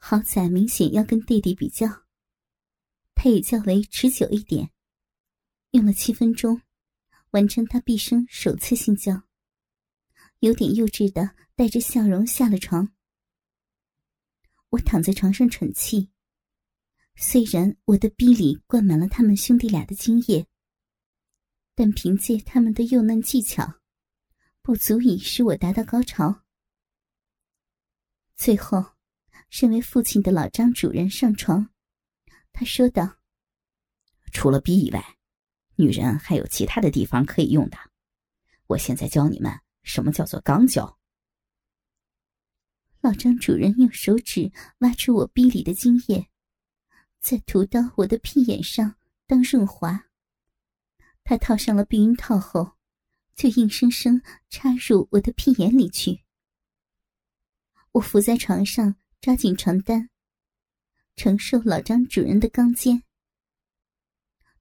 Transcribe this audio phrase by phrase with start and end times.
[0.00, 1.86] 好仔明显要跟弟弟比较，
[3.14, 4.70] 他也较为持久一点，
[5.72, 6.62] 用了七分钟，
[7.32, 9.24] 完成他毕生首次性交，
[10.38, 12.94] 有点幼稚的带着笑容下了床。
[14.70, 16.10] 我躺在床上喘气，
[17.16, 20.46] 虽然我的逼里灌满了他们兄弟俩的精液，
[21.74, 23.80] 但凭借他们的幼嫩技巧，
[24.62, 26.44] 不足以使我达到高潮。
[28.36, 28.97] 最后。
[29.50, 31.70] 身为父亲的老张主人上床，
[32.52, 33.16] 他说道
[34.30, 35.16] ：“除了逼以外，
[35.76, 37.78] 女人还有其他的地方可以用的。
[38.66, 39.50] 我现在教你们
[39.82, 40.98] 什么叫做肛交。”
[43.00, 46.28] 老张主人用手指挖出我逼里的精液，
[47.18, 50.08] 再涂到我的屁眼上当润滑。
[51.24, 52.72] 他套上了避孕套后，
[53.34, 54.20] 就硬生生
[54.50, 56.24] 插入我的屁眼里去。
[57.92, 58.96] 我伏在床上。
[59.20, 60.08] 抓紧床单，
[61.16, 63.02] 承受老张主人的钢尖。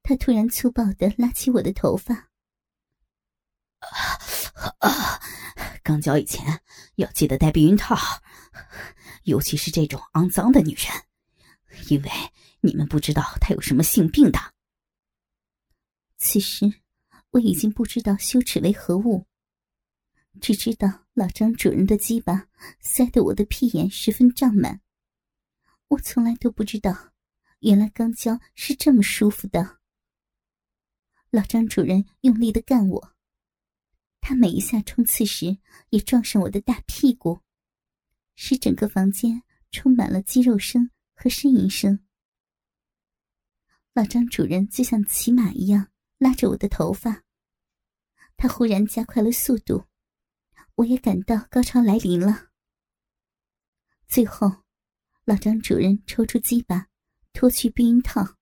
[0.02, 2.30] 他突然粗暴的拉起我的头发。
[4.80, 5.22] 啊！
[5.84, 6.62] 刚交以前
[6.96, 7.96] 要记得戴避孕套，
[9.24, 10.92] 尤其是这种肮脏的女人，
[11.90, 12.10] 因为
[12.62, 14.40] 你们不知道她有什么性病的。
[16.18, 16.82] 此时
[17.30, 19.28] 我已经不知道羞耻为何物。
[20.42, 22.48] 只知道老张主人的鸡巴
[22.80, 24.82] 塞得我的屁眼十分胀满，
[25.88, 27.12] 我从来都不知道，
[27.62, 29.80] 原来肛交是这么舒服的。
[31.32, 33.16] 老张主人用力的干我，
[34.22, 35.58] 他每一下冲刺时
[35.90, 37.42] 也撞上我的大屁股，
[38.36, 41.98] 使整个房间充满了肌肉声和呻吟声。
[43.96, 47.24] 老张主人就像骑马一样拉着我的头发，
[48.38, 49.87] 他忽然加快了速度。
[50.78, 52.50] 我也感到高潮来临了。
[54.08, 54.64] 最后，
[55.26, 56.88] 老张主人抽出鸡巴，
[57.34, 58.38] 脱去避孕套，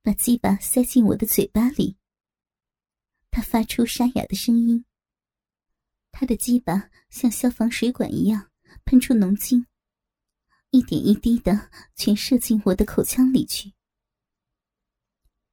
[0.00, 1.98] 把鸡巴塞进我的嘴巴里。
[3.32, 4.84] 他发出沙哑的声音。
[6.12, 8.52] 他的鸡巴像消防水管一样
[8.84, 9.66] 喷出浓精，
[10.70, 13.74] 一点一滴的全射进我的口腔里去。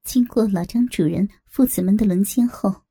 [0.04, 2.84] 经过老张主人父子们的轮奸后，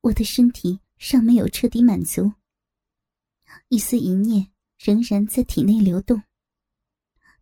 [0.00, 0.80] 我的身体。
[1.06, 2.32] 尚没有彻底满足，
[3.68, 6.22] 一丝淫念仍然在体内流动，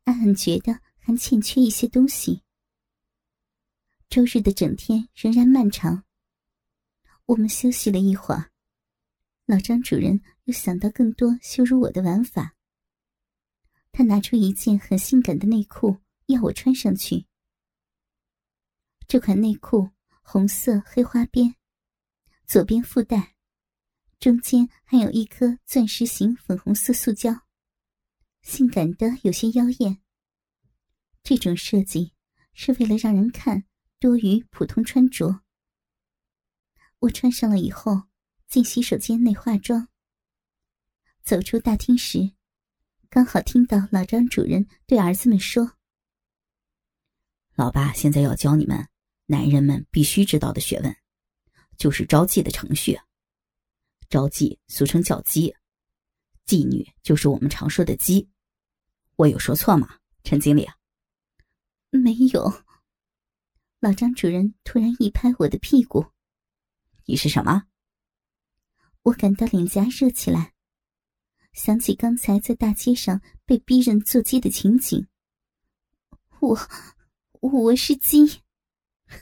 [0.03, 2.43] 暗暗觉得还欠缺一些东西。
[4.09, 6.03] 周日的整天仍然漫长，
[7.27, 8.51] 我们休息了一会儿，
[9.47, 12.57] 老张主人又想到更多羞辱我的玩法。
[13.93, 17.27] 他拿出一件很性感的内裤要我穿上去，
[19.07, 19.91] 这款内裤
[20.21, 21.55] 红色黑花边，
[22.45, 23.37] 左边附带。
[24.23, 27.43] 中间还有一颗钻石形粉红色塑胶，
[28.41, 30.01] 性感的有些妖艳。
[31.25, 32.13] 这种设计
[32.55, 33.65] 是为了让人看
[33.99, 35.41] 多于普通穿着。
[37.01, 38.03] 我穿上了以后，
[38.47, 39.89] 进洗手间内化妆。
[41.25, 42.31] 走出大厅时，
[43.11, 45.73] 刚好听到老张主人对儿子们说
[47.57, 48.87] ：“老爸现在要教你们
[49.27, 50.97] 男人们必须知道的学问，
[51.77, 52.97] 就是招妓的程序。”
[54.13, 55.57] 招妓俗称叫妓，
[56.45, 58.29] 妓女就是我们常说的鸡。
[59.17, 60.69] 我有说错吗，陈经理？
[61.89, 62.63] 没有。
[63.81, 66.05] 老张主任突然一拍我的屁股
[67.09, 67.63] ：“你是什么？”
[69.01, 70.53] 我感到脸颊热起来，
[71.55, 75.09] 想起刚才在大街上被逼人做鸡的情景。
[76.41, 76.59] 我，
[77.41, 78.43] 我是鸡。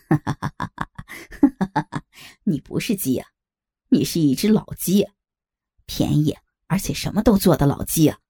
[0.08, 2.04] 哈哈哈哈哈哈！
[2.42, 3.24] 你不是鸡呀。
[3.92, 5.08] 你是一只老鸡，
[5.84, 6.36] 便宜
[6.68, 8.20] 而且什么都做的老鸡啊！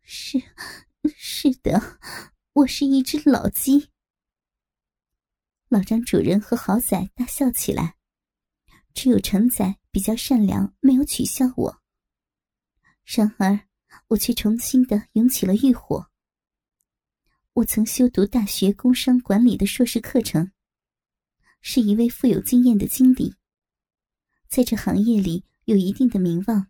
[0.00, 0.42] 是，
[1.14, 1.98] 是的，
[2.54, 3.90] 我是一只老鸡。
[5.68, 7.96] 老张主人和豪仔大笑起来，
[8.94, 11.82] 只有程仔比较善良，没有取笑我。
[13.04, 13.68] 然而，
[14.08, 16.10] 我却重新的涌起了欲火。
[17.52, 20.50] 我曾修读大学工商管理的硕士课程，
[21.60, 23.34] 是一位富有经验的经理。
[24.56, 26.68] 在这行业里有一定的名望，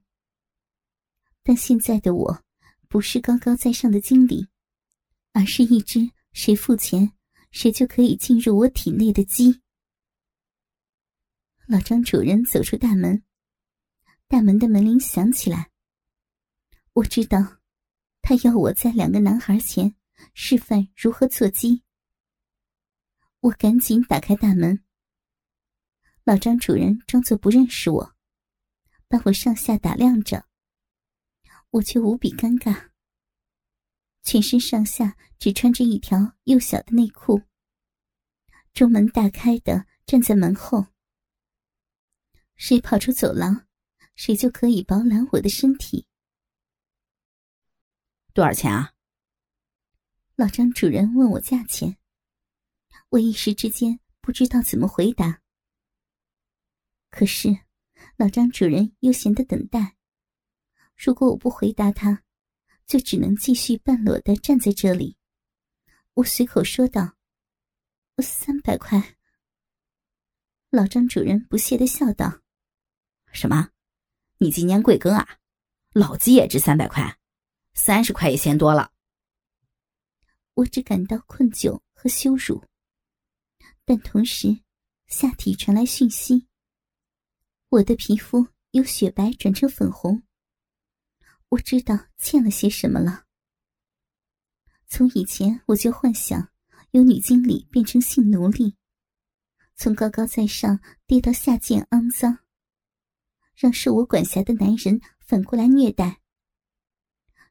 [1.45, 2.43] 但现在的我
[2.89, 4.49] 不是高高在上的经理，
[5.31, 7.13] 而是一只谁付钱
[7.53, 9.63] 谁就可以进入我体内的鸡。
[11.69, 13.23] 老张主人走出大门，
[14.27, 15.71] 大门的门铃响起来。
[16.95, 17.59] 我知道，
[18.21, 19.95] 他要我在两个男孩前
[20.35, 21.85] 示范如何做鸡。
[23.39, 24.83] 我赶紧打开大门。
[26.27, 28.17] 老张主人装作不认识我，
[29.07, 30.45] 把我上下打量着，
[31.71, 32.91] 我却无比尴尬。
[34.25, 37.43] 全身上下只穿着一条幼小的内裤，
[38.73, 40.89] 中门大开的站在门后。
[42.57, 43.69] 谁跑出走廊，
[44.17, 46.09] 谁就可以饱览我的身体。
[48.35, 48.95] 多少钱啊？
[50.35, 51.97] 老张主人问我价钱，
[53.11, 55.41] 我一时之间不知道怎么回答。
[57.11, 57.59] 可是，
[58.17, 59.97] 老张主人悠闲的等待。
[60.97, 62.23] 如果我不回答他，
[62.87, 65.17] 就只能继续半裸的站在这里。
[66.15, 67.17] 我随口说道
[68.23, 69.17] ：“三百块。”
[70.71, 72.43] 老张主人不屑的笑道
[73.33, 73.71] ：“什么？
[74.39, 75.39] 你今年贵庚啊？
[75.93, 77.19] 老鸡也值三百块，
[77.75, 78.93] 三十块也嫌多了。”
[80.55, 82.65] 我只感到困窘和羞辱，
[83.85, 84.61] 但同时，
[85.07, 86.47] 下体传来讯息：
[87.69, 90.23] 我的皮肤由雪白转成粉红。
[91.49, 93.25] 我知道欠了些什么了。
[94.87, 96.51] 从以前我就幻想
[96.93, 98.77] 由女经理变成性奴隶，
[99.75, 102.39] 从高高在上跌到下贱肮脏，
[103.55, 106.21] 让受我管辖的男人反过来虐待。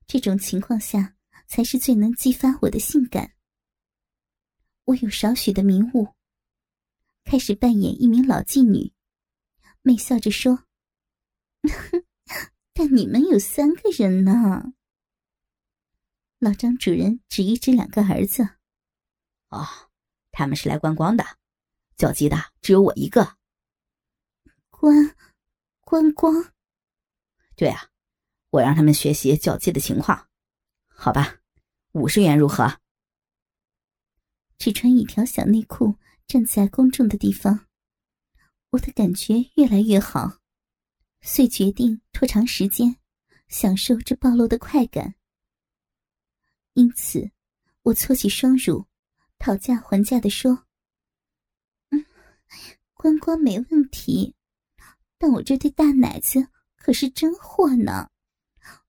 [0.07, 1.13] 这种情况下。
[1.47, 3.35] 才是最能激发我的性感。
[4.85, 6.07] 我有少许的迷雾，
[7.23, 8.91] 开始扮演一名老妓女，
[9.85, 10.63] 媚笑着说
[12.73, 14.73] ：“但你们有三个人呢。”
[16.39, 18.49] 老张主人指一指两个儿子
[19.49, 19.63] ：“哦，
[20.31, 21.23] 他们是来观光的，
[21.97, 23.37] 叫鸡的只有我一个。”
[24.71, 25.15] 观，
[25.81, 26.51] 观光？
[27.55, 27.91] 对啊，
[28.49, 30.27] 我让他们学习叫鸡的情况。
[30.87, 31.37] 好吧，
[31.91, 32.79] 五十元如何？
[34.57, 37.64] 只穿一条小内裤站在公众的地方，
[38.75, 40.39] 我的感觉越来越好，
[41.21, 42.97] 遂决定拖长时间，
[43.47, 45.15] 享受这暴露的快感。
[46.73, 47.31] 因此，
[47.83, 48.85] 我搓起双乳，
[49.39, 50.65] 讨价还价的说
[51.91, 52.05] ：“嗯，
[52.93, 54.35] 观光没问题，
[55.17, 58.09] 但我这对大奶子可是真货呢，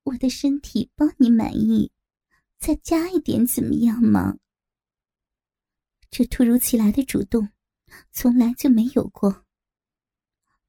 [0.02, 1.92] 我的身体包你满意。”
[2.58, 4.36] 再加一点怎么样嘛？
[6.10, 7.50] 这突如其来的主动，
[8.10, 9.45] 从来就没有过。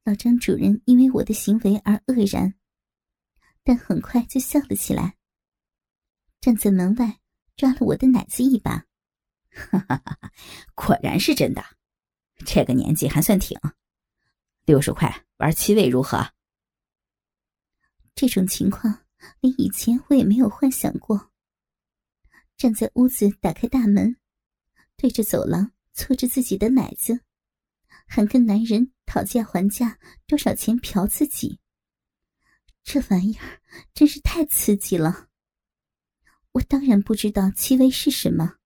[0.04, 2.54] 老张主人因为我的行为而愕然，
[3.62, 5.16] 但很快就笑了起来。
[6.40, 7.20] 站在门外
[7.56, 8.86] 抓了我的奶子一把，
[9.50, 10.32] 哈哈哈哈！
[10.74, 11.62] 果然是真的，
[12.46, 13.58] 这个年纪还算挺。
[14.64, 16.32] 六十块玩七位如何？
[18.14, 19.06] 这种情况
[19.40, 21.30] 连以前我也没有幻想过。
[22.56, 24.16] 站在屋子，打开大门，
[24.96, 27.20] 对着走廊搓着自己的奶子，
[28.08, 31.60] 还跟男人讨价还价多少钱嫖自己。
[32.82, 33.60] 这玩意儿
[33.92, 35.28] 真是太刺激了。
[36.52, 38.56] 我当然不知道七味是什么，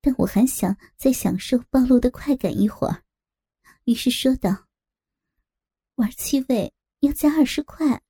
[0.00, 3.04] 但我还想再享受暴露的快感一会儿，
[3.84, 4.66] 于是说道
[5.94, 8.02] ：“玩七味要加二十块。”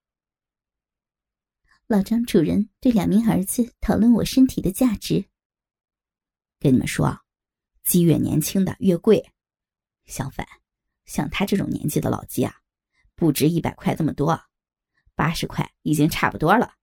[1.86, 5.26] 老张主人对两名儿子讨论我身体的价值。
[6.58, 7.20] 跟你们说，
[7.84, 9.31] 鸡越年轻的越贵，
[10.04, 10.46] 相反，
[11.04, 12.54] 像他这种年纪的老鸡啊，
[13.14, 14.40] 不值一百块这么多，
[15.14, 16.74] 八十块已经差不多了。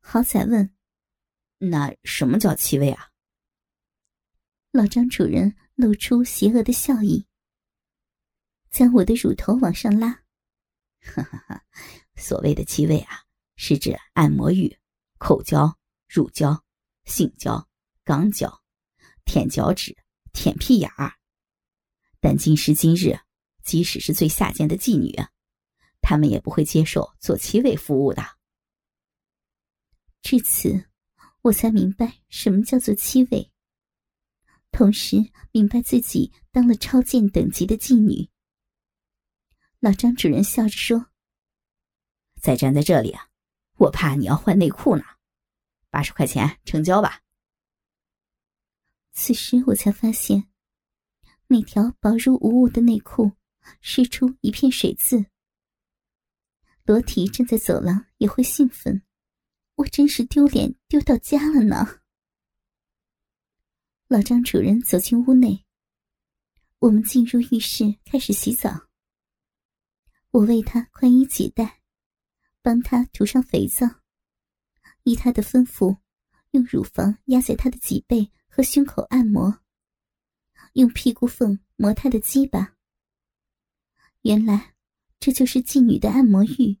[0.00, 0.74] 好仔问
[1.58, 3.10] ：“那什么叫七位啊？”
[4.72, 7.26] 老张主人露出邪恶的笑意，
[8.70, 10.22] 将我的乳头往上拉。
[11.00, 11.64] 哈哈哈，
[12.16, 13.24] 所谓的七位啊。
[13.60, 14.78] 是指按摩浴、
[15.18, 15.76] 口交、
[16.06, 16.64] 乳交、
[17.06, 17.68] 性交、
[18.04, 18.62] 肛交、
[19.24, 19.98] 舔脚趾、
[20.32, 21.17] 舔屁眼儿。
[22.20, 23.18] 但今时今日，
[23.62, 25.14] 即使是最下贱的妓女，
[26.00, 28.22] 他们也不会接受做七位服务的。
[30.22, 30.88] 至此，
[31.42, 33.52] 我才明白什么叫做七位，
[34.70, 38.28] 同时明白自己当了超贱等级的妓女。
[39.80, 41.06] 老张主任笑着说
[42.42, 43.28] ：“再站在这里啊！”
[43.78, 45.04] 我怕你要换内裤呢，
[45.88, 47.22] 八十块钱成交吧。
[49.12, 50.48] 此时我才发现，
[51.48, 53.32] 那条薄如无物的内裤
[53.80, 55.26] 湿出一片水渍。
[56.84, 59.02] 裸体站在走廊也会兴奋，
[59.74, 62.00] 我真是丢脸丢到家了呢。
[64.06, 65.64] 老张主人走进屋内，
[66.78, 68.88] 我们进入浴室开始洗澡。
[70.30, 71.78] 我为他宽衣解带。
[72.60, 73.86] 帮他涂上肥皂，
[75.04, 75.96] 依他的吩咐，
[76.50, 79.60] 用乳房压在他的脊背和胸口按摩，
[80.78, 82.76] 用屁股缝磨他的鸡巴。
[84.22, 84.76] 原来
[85.18, 86.78] 这就是妓女的按摩浴。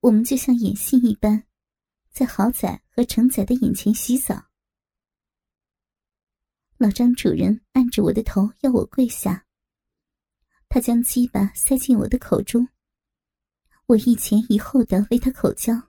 [0.00, 1.44] 我们就像演戏一般，
[2.10, 4.50] 在豪仔和成仔的眼前洗澡。
[6.76, 9.46] 老张主人按着我的头要我跪下，
[10.68, 12.68] 他将鸡巴塞进我的口中，
[13.86, 15.88] 我一前一后的为他口交。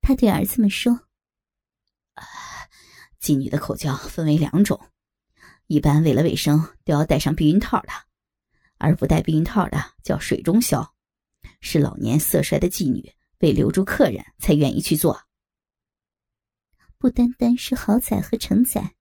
[0.00, 1.08] 他对儿子们说
[3.20, 4.80] ：“妓女的口交分为两种，
[5.70, 7.90] 一般为了卫生都要戴上避孕套的，
[8.78, 10.84] 而不戴避孕套的叫水中消，
[11.60, 13.08] 是老年色衰的妓女
[13.38, 15.28] 为留住客人才愿意去做。
[16.98, 18.96] 不单单是豪仔和程仔。”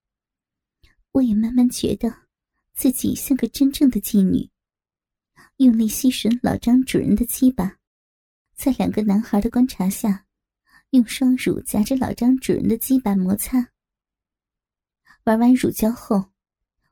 [1.10, 2.28] 我也慢慢觉得，
[2.76, 4.52] 自己像个真正的妓女。
[5.56, 7.80] 用力吸吮老张主人的鸡巴，
[8.56, 10.28] 在两个男孩的观察下，
[10.92, 13.72] 用双乳夹着老张主人的鸡巴摩擦。
[15.24, 16.30] 玩完乳胶后，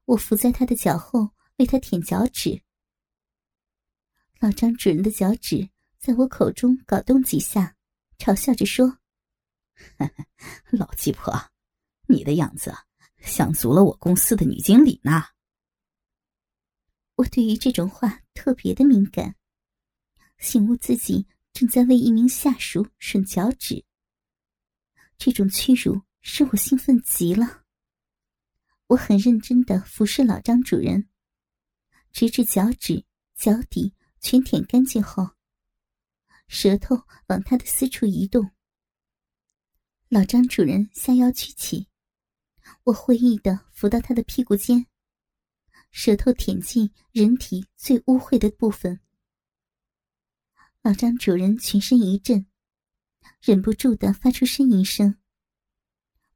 [0.07, 2.61] 我伏在他的脚后为他舔脚趾。
[4.39, 7.75] 老张主人的脚趾在我口中搞动几下，
[8.17, 8.99] 嘲笑着说
[10.71, 11.51] ：“老鸡婆，
[12.07, 12.73] 你的样子。”
[13.19, 15.23] 像足了我公司的女经理呢。
[17.15, 19.35] 我对于这种话特别的敏感，
[20.37, 23.83] 醒悟自己正在为一名下属吮脚趾。
[25.17, 27.65] 这种屈辱使我兴奋极了。
[28.87, 31.09] 我很认真的服侍老张主人，
[32.11, 35.31] 直至脚趾、脚底全舔干净后，
[36.47, 38.51] 舌头往他的私处移动。
[40.07, 41.87] 老张主人下腰屈起。
[42.83, 44.87] 我会意的扶到他的屁股间，
[45.91, 48.99] 舌头舔进人体最污秽的部分。
[50.81, 52.45] 老张主人全身一震，
[53.41, 55.17] 忍不住的发出呻吟声。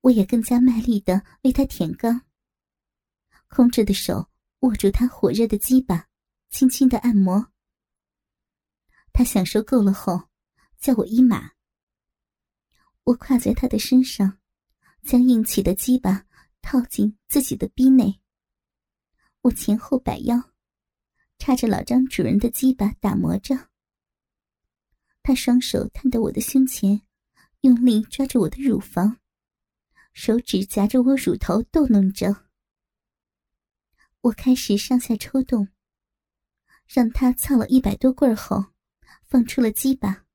[0.02, 2.22] 我也更加卖力的为他舔肛，
[3.54, 4.30] 空着的手
[4.62, 6.08] 握住他火热的鸡巴，
[6.50, 7.52] 轻轻的按摩。
[9.12, 10.30] 他享受够了后，
[10.80, 11.52] 叫我一马。
[13.04, 14.40] 我跨在他的身上，
[15.04, 16.26] 将硬起的鸡巴。
[16.64, 18.22] 套进自己的逼内，
[19.42, 20.52] 我前后摆腰，
[21.40, 23.72] 插着老张主人的鸡巴打磨着。
[25.24, 27.02] 他双手探到我的胸前，
[27.62, 29.18] 用力抓着我的乳房，
[30.14, 32.51] 手指夹着我乳头逗弄着。
[34.22, 35.68] 我开始上下抽动，
[36.88, 38.66] 让他操了一百多棍后，
[39.26, 40.26] 放出了鸡巴，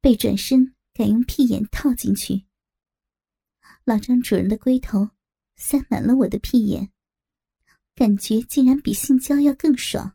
[0.00, 2.46] 背转身改用屁眼套进去。
[3.82, 5.10] 老张主人的龟头
[5.56, 6.92] 塞满了我的屁眼，
[7.96, 10.14] 感觉竟然比性交要更爽。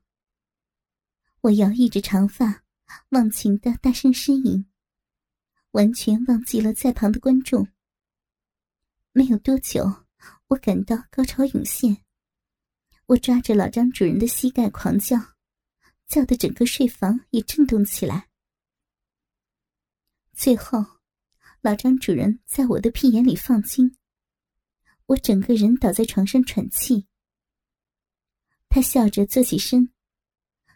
[1.42, 2.64] 我摇曳着长发，
[3.10, 4.66] 忘情的大声呻吟，
[5.72, 7.68] 完全忘记了在旁的观众。
[9.12, 10.06] 没有多久，
[10.48, 12.06] 我感到高潮涌现，
[13.10, 15.18] 我抓着老张主人的膝盖狂叫，
[16.06, 18.30] 叫得整个睡房也震动起来。
[20.34, 20.86] 最后。
[21.62, 23.98] 老张主人在我的屁眼里放精，
[25.08, 27.06] 我整个人倒在床上喘气。
[28.70, 29.92] 他笑着坐起身，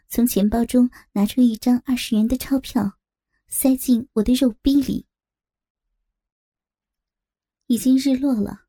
[0.08, 2.98] 从钱包中拿出一张二十元的钞票，
[3.48, 5.06] 塞进我的肉逼里。
[7.68, 8.66] 已经日落了，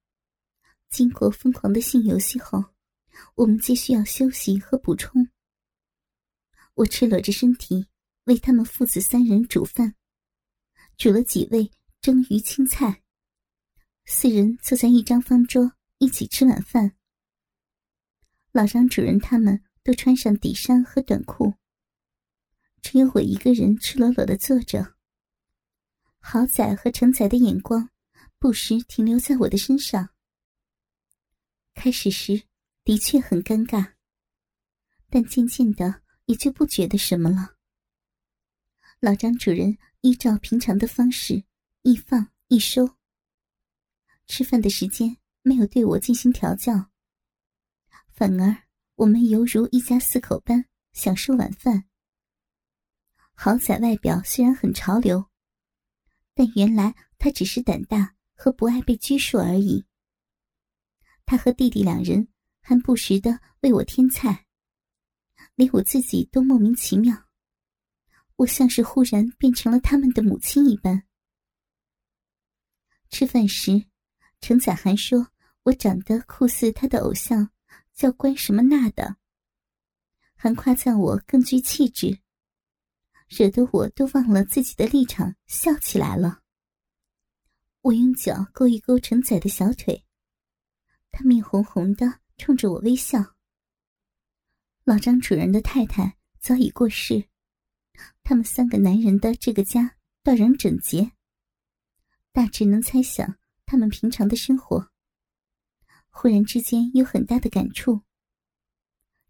[0.90, 2.64] 经过疯狂的性游戏后，
[3.36, 5.30] 我们皆需要休息和补充。
[6.76, 7.88] 我赤裸着身体
[8.26, 9.96] 为他们父子三人煮饭，
[10.98, 11.72] 煮了几味。
[12.02, 13.02] 蒸鱼青菜，
[14.06, 16.96] 四人坐在一张方桌一起吃晚饭。
[18.52, 21.56] 老张主人他们都穿上底衫和短裤，
[22.84, 24.98] 只有我一个人赤裸裸的坐着。
[26.20, 27.90] 豪仔和成仔的眼光
[28.38, 30.10] 不时停留在我的身上。
[31.74, 32.44] 开始时
[32.86, 33.96] 的确很尴尬，
[35.10, 37.58] 但渐渐的也就不觉得什么了。
[39.02, 41.44] 老张主人依照平常的方式。
[41.88, 42.98] 一放一收。
[44.26, 46.90] 吃饭的时间没有对我进行调教，
[48.08, 48.64] 反而
[48.96, 51.86] 我们犹如一家四口般享受晚饭。
[53.36, 55.30] 豪仔外表虽然很潮流，
[56.34, 59.86] 但原来他只是胆大和不爱被拘束而已。
[61.24, 62.28] 他和弟弟两人
[62.68, 64.48] 还不时的为我添菜，
[65.54, 67.28] 连我自己都莫名其妙，
[68.38, 71.04] 我像是忽然变成了他们的母亲一般。
[73.12, 73.86] 吃饭时，
[74.42, 75.28] 程仔还说
[75.62, 77.52] 我长得酷似他的偶像，
[77.94, 79.18] 叫关什么娜的，
[80.34, 82.20] 还夸赞我更具气质，
[83.28, 86.42] 惹得我都忘了自己的立场，笑起来了。
[87.82, 90.04] 我用脚勾一勾程仔的小腿，
[91.12, 93.36] 他面红红的冲着我微笑。
[94.84, 97.26] 老张主人的太太早已过世，
[98.24, 101.12] 他们三个男人的这个家断然整洁。
[102.32, 104.92] 大致能猜想他们平常的生活。
[106.10, 108.02] 忽然之间有很大的感触。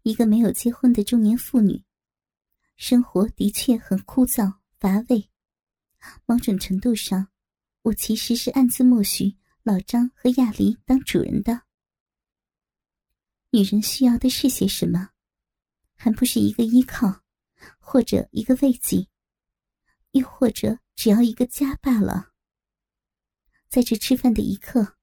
[0.02, 1.82] 一个没有结婚的中年妇女，
[2.76, 5.28] 生活的确很枯燥乏味。
[6.26, 7.28] 某种程度上，
[7.82, 11.65] 我其实是暗自默许老张和亚黎当主人的。
[13.50, 15.10] 女人需要的是些什么？
[15.94, 17.22] 还不是一个依靠，
[17.78, 19.08] 或者一个慰藉，
[20.10, 22.32] 又或者只要一个家罢了。
[23.68, 24.96] 在这吃饭的一刻，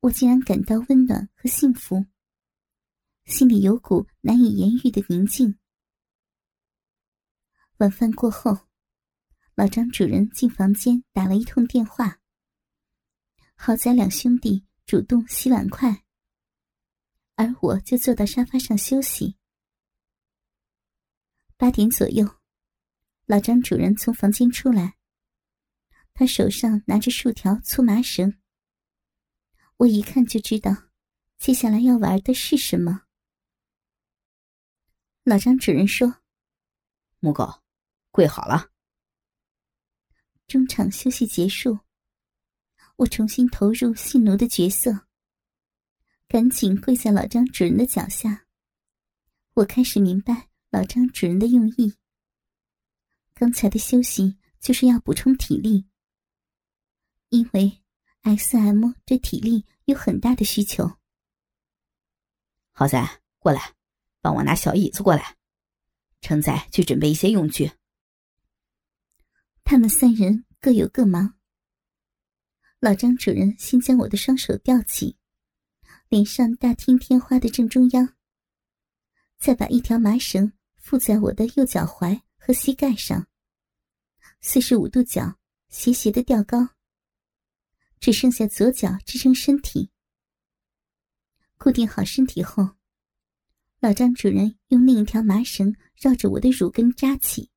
[0.00, 2.06] 我竟然感到温暖和幸福。
[3.26, 5.58] 心里有股难以言喻的宁静。
[7.78, 8.68] 晚饭过后，
[9.54, 12.20] 老张主人进房间打了一通电话。
[13.54, 16.05] 好在两兄弟主动洗碗筷，
[17.36, 19.36] 而我就坐到沙发上休息。
[21.56, 22.38] 八点左右，
[23.26, 24.96] 老张主人从房间出来，
[26.12, 28.38] 他手上拿着数条粗麻绳。
[29.78, 30.88] 我一看就知道，
[31.38, 33.02] 接下来要玩的是什么。
[35.24, 36.22] 老张主人说
[37.20, 37.62] ：“母狗，
[38.10, 38.70] 跪好了。”
[40.46, 41.80] 中场休息结束，
[42.96, 45.08] 我重新投入戏奴的角色，
[46.28, 48.46] 赶紧跪在老张主人的脚下。
[49.54, 51.94] 我开始明白老张主人的用意。
[53.34, 55.86] 刚才的休息就是要补充体力，
[57.28, 57.82] 因为
[58.22, 60.96] S.M 对体力有很大的需求。
[62.72, 63.74] 好仔，过来。
[64.22, 65.36] 帮我拿小椅子过来，
[66.20, 67.70] 承载去准备一些用具。
[69.62, 71.38] 他们三人各有各忙。
[72.80, 75.16] 老张主人先将我的双手吊起，
[76.08, 78.14] 连上大厅天花的正中央，
[79.38, 83.26] 再把一条麻绳附在我的右脚踝和膝盖上，
[84.40, 85.36] 四十五度角
[85.68, 86.68] 斜斜的吊高，
[87.98, 89.90] 只剩下左脚支撑身体。
[91.58, 92.70] 固定好身体后。
[93.78, 97.50] 老张主人用另一条麻绳绕着我的乳根扎起，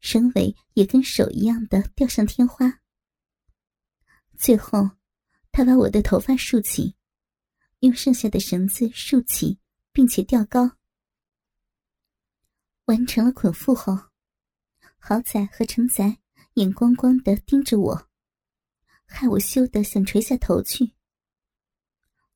[0.00, 2.80] 绳尾也跟手一样的吊上天花。
[4.36, 4.90] 最后，
[5.52, 6.96] 他把我的头发竖起，
[7.80, 9.58] 用剩下的绳子竖起，
[9.92, 10.76] 并且吊高。
[12.86, 14.10] 完成了捆缚后，
[14.98, 16.18] 豪仔和成仔
[16.54, 18.08] 眼光光的盯着我，
[19.04, 20.94] 害我羞得想垂下头去。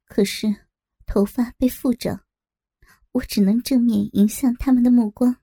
[0.05, 0.67] 可是，
[1.07, 2.25] 头发被缚着。
[3.13, 5.37] 我只能正面迎向他们的目光。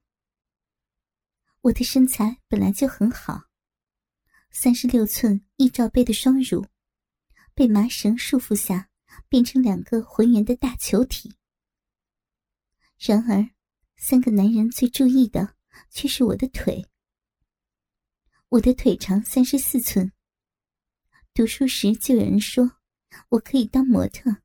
[1.61, 3.43] 我的身材本来就很好，
[4.49, 6.65] 三十六寸一罩杯的双乳，
[7.53, 8.88] 被麻绳束缚下，
[9.27, 11.33] 变成两个浑圆的大球体。
[12.97, 13.49] 然而，
[13.97, 15.55] 三个男人最注意的
[15.89, 16.85] 却是我的腿。
[18.49, 20.11] 我的腿长三十四寸。
[21.33, 22.79] 读书时就有人说，
[23.29, 24.37] 我可以当模特。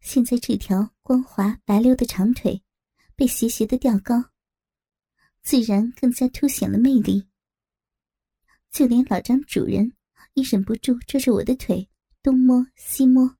[0.00, 2.62] 现在这条光滑白溜的长腿，
[3.16, 4.30] 被斜斜的吊高，
[5.42, 7.28] 自然更加凸显了魅力。
[8.70, 9.92] 就连老张主人
[10.34, 11.90] 也忍不住捉着我的腿
[12.22, 13.36] 东摸西摸，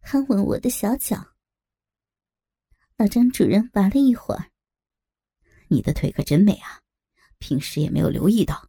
[0.00, 1.34] 还吻我的小脚。
[2.96, 4.50] 老张主人玩了一会儿，
[5.68, 6.80] 你的腿可真美啊，
[7.38, 8.68] 平时也没有留意到。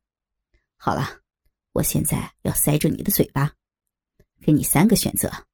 [0.78, 1.22] 好了，
[1.74, 3.56] 我现在要塞住你的嘴巴，
[4.42, 5.48] 给你三个选择：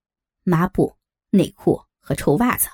[0.44, 0.96] 抹布。
[1.30, 2.70] 内裤和臭袜子。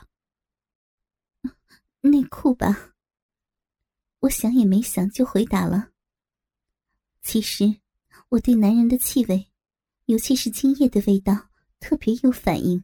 [2.01, 2.93] 内裤吧。
[4.19, 5.89] 我想也没想就回答了。
[7.23, 7.81] 其实
[8.29, 9.51] 我对男人的气味，
[10.05, 12.83] 尤其是精液的味道，特别有反应。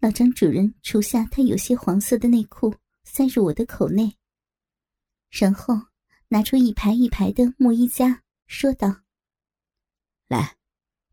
[0.00, 2.74] 老张主人除下他有些黄色的内裤，
[3.04, 4.16] 塞入我的口内，
[5.30, 5.74] 然后
[6.28, 9.02] 拿出一排一排的木衣夹，说道
[10.28, 10.56] ：“来，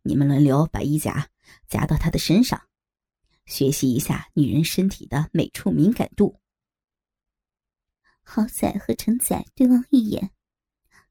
[0.01, 1.29] 你们轮流把衣夹
[1.67, 2.67] 夹到他的身上。”
[3.45, 6.39] 学习一下女人身体的每处敏感度。
[8.21, 10.31] 豪仔和陈仔对望一眼，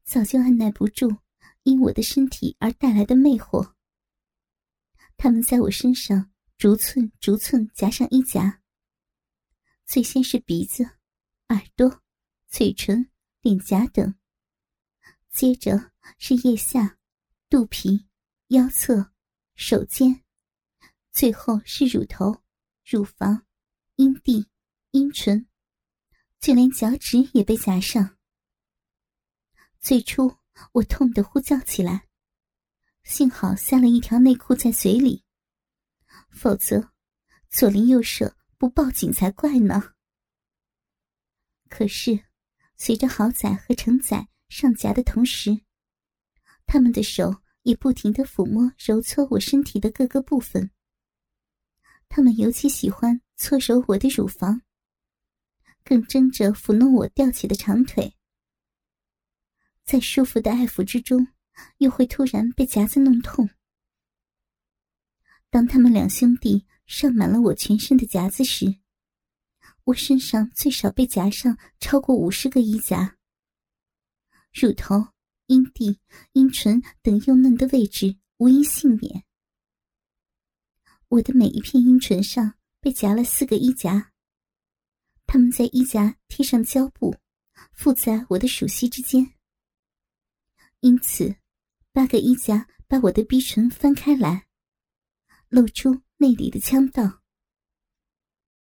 [0.03, 1.17] 早就按耐不住
[1.63, 3.73] 因我的身体而带来的魅惑。
[5.17, 8.61] 他们在我身上逐寸逐寸夹上衣夹。
[9.85, 10.83] 最先是鼻子、
[11.49, 12.01] 耳朵、
[12.47, 13.09] 嘴唇、
[13.41, 14.15] 脸颊等，
[15.29, 16.97] 接着是腋下、
[17.49, 18.07] 肚皮、
[18.47, 19.11] 腰侧、
[19.55, 20.23] 手肩。
[21.11, 22.43] 最后是乳头、
[22.83, 23.45] 乳房、
[23.97, 24.49] 阴蒂、
[24.91, 25.47] 阴唇，
[26.39, 28.17] 就连脚趾也被夹上。
[29.79, 30.37] 最初
[30.73, 32.07] 我痛得呼叫起来，
[33.03, 35.23] 幸好塞了一条内裤在嘴里，
[36.29, 36.91] 否则
[37.49, 39.93] 左邻右舍不报警才怪呢。
[41.69, 42.23] 可是，
[42.75, 45.61] 随着豪仔和程仔上夹的同时，
[46.65, 50.71] 他们的手也不停的抚摸、揉搓我身体的各个部分。
[52.09, 54.61] 他们尤其喜欢搓揉我的乳房，
[55.83, 58.15] 更争着抚弄我吊起的长腿。
[59.83, 61.27] 在舒服的爱抚之中，
[61.77, 63.49] 又会突然被夹子弄痛。
[65.49, 68.79] 当他们两兄弟上满了我全身的夹子时，
[69.83, 73.17] 我身上最少被夹上超过五十个衣夹，
[74.53, 75.09] 乳头、
[75.47, 75.99] 阴蒂、
[76.31, 79.25] 阴唇等幼嫩的位置无一幸免。
[81.09, 84.13] 我的每一片阴唇上被夹了四个衣夹，
[85.27, 87.15] 他们在衣夹贴上胶布，
[87.73, 89.32] 附在我的属膝之间。
[90.83, 91.37] 因此，
[91.93, 94.47] 八个衣夹把我的逼唇翻开来，
[95.47, 97.22] 露出内里的腔道。